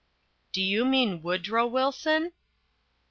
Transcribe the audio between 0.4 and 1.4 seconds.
"Do you mean